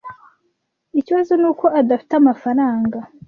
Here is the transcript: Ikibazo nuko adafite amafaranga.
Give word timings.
Ikibazo 0.99 1.33
nuko 1.41 1.65
adafite 1.79 2.13
amafaranga. 2.21 2.97